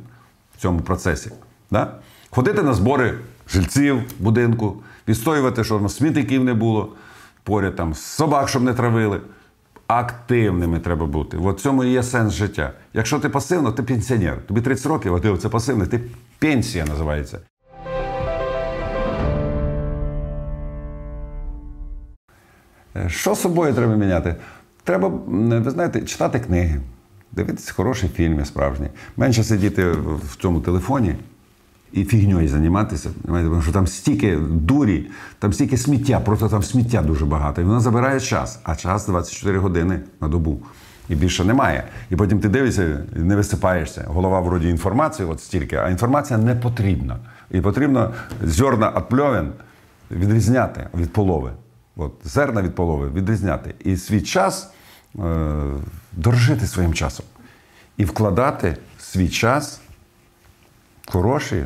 в 0.58 0.62
цьому 0.62 0.80
процесі. 0.80 1.32
Да? 1.72 1.92
Ходити 2.30 2.64
на 2.64 2.74
збори 2.74 3.14
жильців 3.50 4.02
будинку, 4.20 4.76
відстоювати, 5.08 5.64
щоб 5.64 5.92
смітників 5.92 6.44
не 6.44 6.54
було 6.54 6.90
поряд 7.44 7.76
там 7.76 7.94
собак, 7.94 8.50
щоб 8.50 8.64
не 8.64 8.74
травили. 8.74 9.22
Активними 9.88 10.80
треба 10.80 11.06
бути. 11.06 11.38
В 11.38 11.54
цьому 11.54 11.84
є 11.84 12.04
сенс 12.04 12.34
життя. 12.34 12.74
Якщо 12.94 13.20
ти 13.20 13.30
пасивно, 13.30 13.72
ти 13.72 13.84
пенсіонер. 13.84 14.38
Тобі 14.48 14.62
30 14.62 14.86
років, 14.86 15.16
а 15.16 15.20
ти 15.20 15.38
це 15.38 15.50
пасивний, 15.50 15.88
ти 15.88 16.02
пенсія 16.40 16.86
називається. 16.86 17.40
Що 23.08 23.36
з 23.36 23.42
собою 23.42 23.74
треба 23.74 23.96
міняти? 23.96 24.36
Треба, 24.84 25.08
ви 25.08 25.72
знаєте, 25.72 26.02
читати 26.02 26.40
книги, 26.40 26.82
дивитися 27.32 27.74
хороші 27.74 28.08
фільми 28.08 28.46
справжні, 28.46 28.88
менше 29.18 29.44
сидіти 29.44 29.92
в 29.92 30.38
цьому 30.42 30.62
телефоні 30.62 31.16
і 31.94 32.06
фігньою 32.06 32.48
займатися. 32.48 33.10
Тому 33.26 33.62
що 33.62 33.72
там 33.72 33.88
стільки 33.88 34.38
дурі, 34.38 35.08
там 35.40 35.54
стільки 35.54 35.78
сміття, 35.78 36.20
просто 36.20 36.50
там 36.50 36.64
сміття 36.64 37.02
дуже 37.02 37.26
багато. 37.26 37.62
І 37.62 37.64
воно 37.64 37.80
забирає 37.80 38.20
час, 38.20 38.60
а 38.64 38.76
час 38.76 39.08
24 39.08 39.58
години 39.58 40.00
на 40.22 40.28
добу. 40.28 40.62
І 41.10 41.16
більше 41.16 41.46
немає. 41.46 41.84
І 42.10 42.16
потім 42.16 42.40
ти 42.40 42.50
дивишся, 42.50 43.00
не 43.14 43.36
висипаєшся. 43.36 44.06
Голова 44.08 44.40
вроді 44.40 44.70
інформації, 44.70 45.30
от 45.30 45.42
стільки, 45.42 45.76
а 45.76 45.90
інформація 45.90 46.40
не 46.40 46.56
потрібна. 46.56 47.18
І 47.52 47.62
потрібно 47.62 48.14
зерна 48.44 48.94
від 48.98 49.10
пльовен 49.10 49.52
відрізняти 50.12 50.88
від 50.98 51.14
полови. 51.14 51.52
От, 51.96 52.14
Зерна 52.24 52.62
від 52.62 52.76
полови 52.76 53.10
відрізняти. 53.10 53.74
І 53.80 53.98
свій 53.98 54.22
час 54.22 54.70
е, 55.16 55.20
дорожити 56.12 56.68
своїм 56.68 56.94
часом. 56.94 57.26
І 57.98 58.06
вкладати 58.06 58.78
свій 59.00 59.30
час 59.30 59.82
хороші, 61.12 61.56
е, 61.56 61.66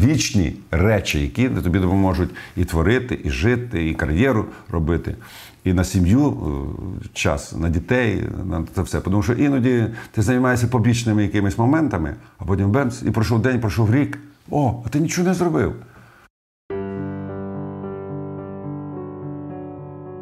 вічні 0.00 0.56
речі, 0.70 1.20
які 1.20 1.48
тобі 1.48 1.78
допоможуть 1.78 2.30
і 2.56 2.64
творити, 2.64 3.20
і 3.24 3.30
жити, 3.30 3.88
і 3.88 3.94
кар'єру 3.94 4.44
робити, 4.70 5.16
і 5.64 5.72
на 5.72 5.84
сім'ю 5.84 6.28
е, 7.02 7.08
час, 7.12 7.56
на 7.56 7.68
дітей, 7.68 8.22
на 8.44 8.64
це 8.74 8.82
все. 8.82 9.00
Тому 9.00 9.22
що 9.22 9.32
іноді 9.32 9.86
ти 10.12 10.22
займаєшся 10.22 10.66
побічними 10.66 11.22
якимись 11.22 11.58
моментами, 11.58 12.14
а 12.38 12.44
потім 12.44 12.70
бемс, 12.70 13.02
і 13.02 13.10
пройшов 13.10 13.42
день, 13.42 13.60
пройшов 13.60 13.94
рік. 13.94 14.18
О, 14.50 14.82
а 14.86 14.88
ти 14.88 15.00
нічого 15.00 15.28
не 15.28 15.34
зробив. 15.34 15.72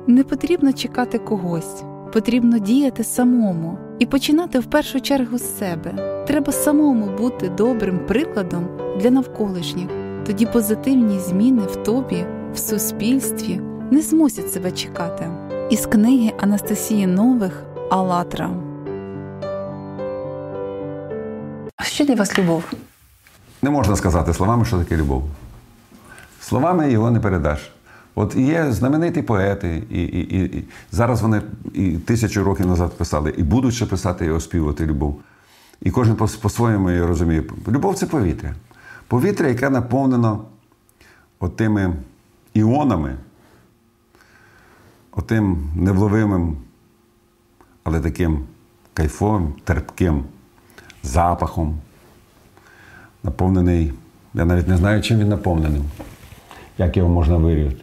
Не 0.06 0.24
потрібно 0.24 0.72
чекати 0.72 1.18
когось, 1.18 1.82
потрібно 2.12 2.58
діяти 2.58 3.04
самому 3.04 3.78
і 3.98 4.06
починати 4.06 4.58
в 4.58 4.64
першу 4.64 5.00
чергу 5.00 5.38
з 5.38 5.58
себе. 5.58 6.24
Треба 6.26 6.52
самому 6.52 7.06
бути 7.18 7.48
добрим 7.48 8.06
прикладом 8.06 8.68
для 9.00 9.10
навколишніх. 9.10 9.88
Тоді 10.26 10.46
позитивні 10.46 11.20
зміни 11.20 11.62
в 11.62 11.76
тобі, 11.76 12.24
в 12.54 12.58
суспільстві 12.58 13.60
не 13.90 14.02
змусять 14.02 14.52
себе 14.52 14.70
чекати. 14.70 15.30
Із 15.70 15.86
книги 15.86 16.32
Анастасії 16.40 17.06
Нових 17.06 17.62
Алатра. 17.90 18.50
Що 21.82 22.04
для 22.04 22.14
вас 22.14 22.38
любов? 22.38 22.64
Не 23.62 23.70
можна 23.70 23.96
сказати 23.96 24.34
словами, 24.34 24.64
що 24.64 24.78
таке 24.78 24.96
любов. 24.96 25.22
Словами 26.40 26.92
його 26.92 27.10
не 27.10 27.20
передаш. 27.20 27.71
От 28.14 28.36
є 28.36 28.72
знамениті 28.72 29.22
поети, 29.22 29.82
і, 29.90 30.02
і, 30.02 30.36
і, 30.36 30.44
і 30.58 30.64
зараз 30.90 31.22
вони 31.22 31.42
і 31.74 31.90
тисячу 31.90 32.44
років 32.44 32.66
назад 32.66 32.96
писали, 32.98 33.34
і 33.38 33.42
будуть 33.42 33.74
ще 33.74 33.86
писати 33.86 34.26
і 34.26 34.30
оспівувати 34.30 34.86
любов. 34.86 35.20
І 35.82 35.90
кожен 35.90 36.16
по- 36.16 36.28
по-своєму 36.40 36.90
її 36.90 37.02
розуміє. 37.04 37.42
Любов 37.68 37.94
це 37.94 38.06
повітря. 38.06 38.54
Повітря, 39.08 39.48
яке 39.48 39.70
наповнено 39.70 40.44
отими 41.40 41.94
іонами, 42.54 43.16
отим 45.12 45.70
невловимим, 45.76 46.56
але 47.84 48.00
таким 48.00 48.44
кайфовим, 48.94 49.52
терпким 49.64 50.24
запахом, 51.02 51.78
наповнений. 53.22 53.92
Я 54.34 54.44
навіть 54.44 54.68
не 54.68 54.76
знаю, 54.76 55.02
чим 55.02 55.18
він 55.18 55.28
наповнений, 55.28 55.82
як 56.78 56.96
його 56.96 57.08
можна 57.08 57.36
вирівняти. 57.36 57.76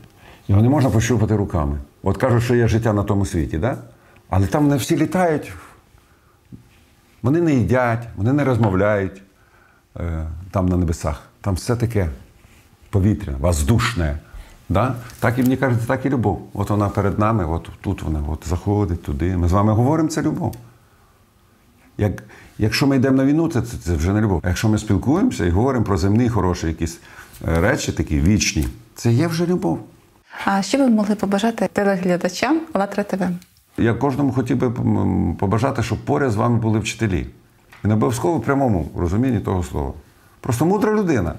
Його 0.50 0.62
не 0.62 0.70
можна 0.70 0.90
пощупати 0.90 1.36
руками. 1.36 1.78
От 2.04 2.18
кажуть, 2.18 2.44
що 2.44 2.56
є 2.56 2.68
життя 2.68 2.94
на 2.94 3.04
тому 3.04 3.26
світі, 3.26 3.58
да? 3.58 3.78
але 4.30 4.48
там 4.48 4.68
не 4.68 4.76
всі 4.76 4.98
літають. 4.98 5.54
Вони 7.22 7.42
не 7.42 7.54
їдять, 7.54 8.08
вони 8.16 8.34
не 8.34 8.44
розмовляють 8.44 9.22
е, 9.98 10.28
там 10.52 10.70
на 10.70 10.78
небесах. 10.78 11.22
Там 11.42 11.54
все 11.54 11.76
таке 11.76 12.10
повітря, 12.90 13.34
воздушне. 13.40 14.20
Да? 14.70 14.96
Так 15.20 15.40
і 15.40 15.42
мені 15.42 15.58
кажуть, 15.58 15.88
так 15.88 16.06
і 16.06 16.10
любов. 16.10 16.50
От 16.54 16.70
вона 16.70 16.90
перед 16.90 17.20
нами, 17.20 17.46
от 17.46 17.70
тут 17.82 18.02
вона 18.02 18.24
от 18.30 18.48
заходить 18.48 19.04
туди. 19.04 19.38
Ми 19.38 19.48
з 19.48 19.52
вами 19.52 19.74
говоримо, 19.74 20.10
це 20.10 20.22
любов. 20.22 20.56
Як, 21.98 22.24
якщо 22.58 22.88
ми 22.88 22.96
йдемо 22.96 23.18
на 23.18 23.26
війну, 23.26 23.48
це, 23.48 23.62
це, 23.62 23.78
це 23.78 23.96
вже 23.96 24.14
не 24.14 24.22
любов. 24.22 24.42
А 24.44 24.48
якщо 24.48 24.70
ми 24.70 24.78
спілкуємося 24.78 25.46
і 25.46 25.50
говоримо 25.50 25.86
про 25.86 25.98
земні 25.98 26.30
хороші 26.30 26.68
якісь 26.68 27.00
е, 27.48 27.62
речі, 27.62 27.92
такі 27.92 28.20
вічні, 28.22 28.68
це 28.96 29.12
є 29.12 29.28
вже 29.28 29.46
любов. 29.46 29.80
А 30.46 30.62
що 30.62 30.78
ви 30.78 30.88
могли 30.88 31.16
побажати 31.16 31.70
телеглядачам 31.74 32.62
Алатра 32.74 33.04
ТВ? 33.04 33.22
Я 33.78 33.94
кожному 33.94 34.32
хотів 34.32 34.58
би 34.58 34.72
побажати, 35.40 35.84
щоб 35.84 36.06
поряд 36.06 36.32
з 36.32 36.36
вами 36.36 36.58
були 36.58 36.80
вчителі. 36.80 37.28
І 37.84 37.88
не 37.88 37.94
обов'язково 37.94 38.38
в 38.38 38.44
прямому 38.44 38.90
розумінні 38.96 39.40
того 39.40 39.64
слова. 39.64 39.94
Просто 40.42 40.66
мудра 40.66 40.94
людина. 40.94 41.34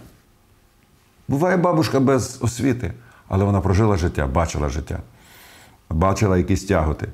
Буває 1.28 1.56
бабушка 1.56 2.00
без 2.00 2.38
освіти, 2.42 2.92
але 3.28 3.44
вона 3.44 3.60
прожила 3.60 3.96
життя, 3.96 4.26
бачила 4.26 4.68
життя, 4.68 4.98
бачила 5.90 6.38
якісь 6.38 6.64
тяготи. 6.64 7.08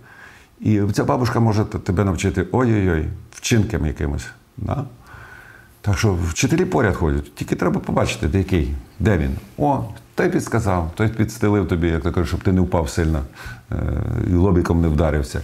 І 0.60 0.80
ця 0.92 1.04
бабушка 1.04 1.40
може 1.40 1.64
тебе 1.64 2.04
навчити 2.04 2.46
ой-ой-ой, 2.52 3.08
вчинкам 3.30 3.86
якимось. 3.86 4.26
Да? 4.56 4.84
Так 5.86 5.98
що 5.98 6.18
вчителі 6.28 6.64
поряд 6.64 6.96
ходять, 6.96 7.34
тільки 7.34 7.56
треба 7.56 7.80
побачити, 7.80 8.28
де 8.28 8.38
який, 8.38 8.74
де 9.00 9.18
він. 9.18 9.30
О, 9.58 9.84
той 10.14 10.28
підсказав, 10.28 10.90
той 10.94 11.08
підстелив 11.08 11.68
тобі, 11.68 11.88
як 11.88 12.02
то 12.02 12.12
кажуть, 12.12 12.28
щоб 12.28 12.42
ти 12.42 12.52
не 12.52 12.60
впав 12.60 12.90
сильно 12.90 13.22
е, 13.72 13.76
і 14.30 14.34
лобіком 14.34 14.80
не 14.80 14.88
вдарився. 14.88 15.40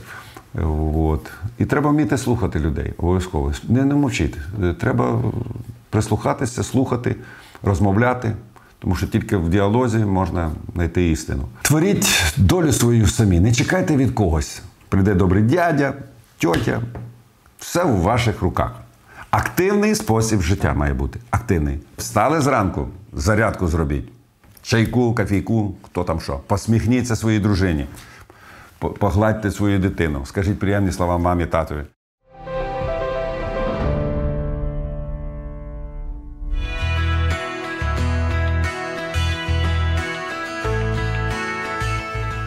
От. 0.94 1.30
І 1.58 1.64
треба 1.64 1.90
вміти 1.90 2.18
слухати 2.18 2.58
людей, 2.58 2.92
обов'язково. 2.98 3.52
Не, 3.68 3.84
не 3.84 3.94
мовчити. 3.94 4.38
Е, 4.62 4.74
Треба 4.74 5.22
прислухатися, 5.90 6.62
слухати, 6.62 7.16
розмовляти, 7.62 8.32
тому 8.78 8.94
що 8.94 9.06
тільки 9.06 9.36
в 9.36 9.48
діалозі 9.48 9.98
можна 9.98 10.50
знайти 10.74 11.10
істину. 11.10 11.42
Творіть 11.62 12.34
долю 12.36 12.72
свою 12.72 13.06
самі, 13.06 13.40
не 13.40 13.52
чекайте 13.52 13.96
від 13.96 14.10
когось. 14.10 14.62
Прийде 14.88 15.14
добрий 15.14 15.42
дядя, 15.42 15.94
тьотя, 16.38 16.80
все 17.58 17.84
у 17.84 17.96
ваших 17.96 18.42
руках. 18.42 18.81
Активний 19.32 19.94
спосіб 19.94 20.40
життя 20.40 20.74
має 20.74 20.94
бути. 20.94 21.20
Активний. 21.30 21.80
Встали 21.98 22.40
зранку, 22.40 22.88
зарядку 23.12 23.66
зробіть. 23.66 24.08
Чайку, 24.62 25.14
кофійку, 25.14 25.74
хто 25.82 26.04
там 26.04 26.20
що. 26.20 26.40
Посміхніться 26.46 27.16
своїй 27.16 27.38
дружині. 27.38 27.86
Погладьте 28.78 29.50
свою 29.50 29.78
дитину. 29.78 30.26
Скажіть 30.26 30.58
приємні 30.58 30.92
слова 30.92 31.18
мамі, 31.18 31.46
татові. 31.46 31.82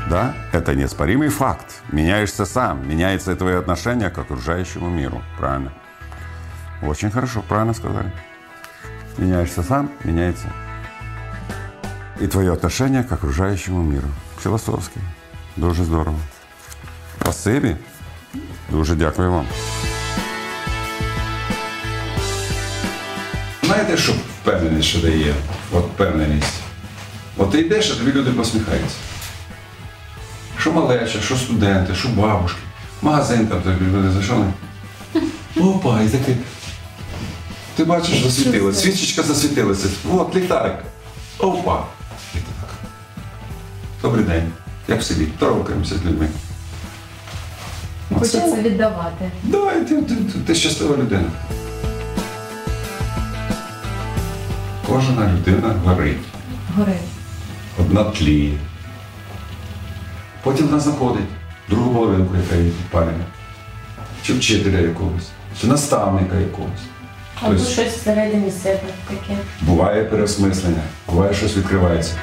Да, 0.09 0.33
это 0.53 0.75
неоспоримый 0.75 1.29
факт. 1.29 1.81
Меняешься 1.91 2.45
сам, 2.45 2.87
меняется 2.87 3.31
и 3.31 3.35
твое 3.35 3.59
отношение 3.59 4.09
к 4.09 4.21
окружающему 4.21 4.89
миру. 4.89 5.21
Правильно. 5.39 5.71
Очень 6.81 7.11
хорошо, 7.11 7.43
правильно 7.47 7.73
сказали. 7.73 8.11
Меняешься 9.17 9.63
сам, 9.63 9.89
меняется 10.03 10.51
и 12.19 12.27
твое 12.27 12.53
отношение 12.53 13.03
к 13.03 13.11
окружающему 13.11 13.83
миру. 13.83 14.07
Філософський. 14.43 15.01
Дуже 15.57 15.83
здорово. 15.83 16.19
Спасибі. 17.21 17.75
Дуже 18.69 18.95
дякую 18.95 19.31
вам. 19.31 19.47
Знаєте, 23.63 23.97
що 23.97 24.11
впевненість 24.11 24.87
що 24.87 24.99
дає? 24.99 25.33
От 25.71 25.85
впевненість. 25.85 26.53
От 27.37 27.51
ти 27.51 27.59
йдеш, 27.59 27.91
а 27.91 27.95
тобі 27.95 28.11
люди 28.11 28.31
посміхаються. 28.31 28.95
Що 30.59 30.71
малеча, 30.71 31.21
що 31.21 31.35
студенти, 31.35 31.95
що 31.95 32.09
бабушки. 32.09 32.59
Магазин 33.01 33.47
там 33.47 33.61
тобі 33.61 33.85
люди 33.85 34.11
зайшли. 34.11 34.45
Опа, 35.57 36.01
і 36.01 36.09
такий. 36.09 36.35
Ти 37.75 37.83
бачиш, 37.83 38.23
засвітилося. 38.23 38.79
Свічечка 38.81 39.23
засвітилася. 39.23 39.87
От 40.11 40.35
ліхтарик. 40.35 40.75
Опа. 41.39 41.83
Добрий 44.01 44.25
день. 44.25 44.51
Як 44.87 44.99
в 45.01 45.03
селі? 45.03 45.27
З 45.95 46.05
людьми. 46.05 46.27
Оце- 48.11 48.39
Хочеться 48.39 48.61
віддавати. 48.61 49.31
Давай, 49.43 49.85
ти, 49.85 50.01
ти, 50.01 50.15
ти, 50.15 50.39
ти 50.47 50.55
щаслива 50.55 50.97
людина. 50.97 51.31
Кожна 54.87 55.33
людина 55.33 55.75
горить. 55.85 56.17
Гори. 56.77 56.97
Одна 57.79 58.03
тліє. 58.03 58.57
Потім 60.43 60.65
вона 60.67 60.79
знаходить 60.79 61.25
другу 61.69 61.93
половинку, 61.93 62.35
яка 62.35 62.55
її 62.55 62.71
підпалює. 62.71 63.25
Чи 64.23 64.33
вчителя 64.33 64.79
якогось, 64.79 65.27
чи 65.61 65.67
наставника 65.67 66.35
якогось. 66.35 66.81
Або 67.41 67.53
Тобто 67.55 67.71
щось 67.71 67.93
всередині 67.93 68.51
себе 68.51 68.79
таке. 69.07 69.37
буває 69.61 70.03
переосмислення, 70.03 70.81
буває 71.11 71.33
щось 71.33 71.57
відкривається. 71.57 72.13